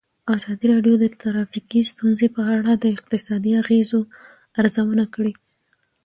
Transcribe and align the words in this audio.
ازادي 0.35 0.65
راډیو 0.73 0.95
د 0.99 1.05
ټرافیکي 1.21 1.81
ستونزې 1.91 2.27
په 2.35 2.41
اړه 2.57 2.71
د 2.77 2.85
اقتصادي 2.95 3.51
اغېزو 3.61 3.99
ارزونه 4.59 5.05
کړې. 5.15 5.33